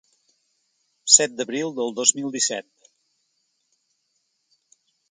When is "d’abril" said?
1.41-1.75